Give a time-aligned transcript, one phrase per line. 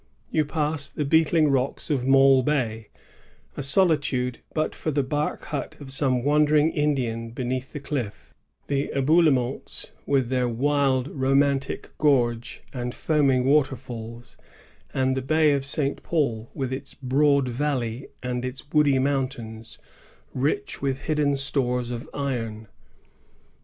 [0.31, 2.87] You pass the beetling rocks of Mai Bay,
[3.55, 8.33] a solitude but for the bark hut of some wandering Indian beneath the cliff,
[8.65, 14.39] the Eboulements with their wUd romantic goi^e and foaming waterfalls,
[14.91, 16.01] and the Bay of St.
[16.01, 19.77] Paul with its broad valley and its woody mountains,
[20.33, 22.67] rich with hidden stores of iron.